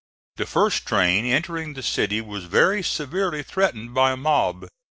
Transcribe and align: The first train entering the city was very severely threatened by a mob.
The 0.37 0.47
first 0.47 0.87
train 0.87 1.25
entering 1.27 1.75
the 1.75 1.83
city 1.83 2.21
was 2.21 2.45
very 2.45 2.81
severely 2.81 3.43
threatened 3.43 3.93
by 3.93 4.13
a 4.13 4.17
mob. 4.17 4.65